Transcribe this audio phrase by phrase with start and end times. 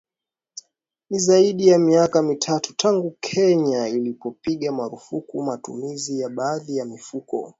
[1.09, 7.49] Ni zaidi ya miaka mitatu tangu Kenya ilipopiga marufuku matumizi ya baadhi ya mifuko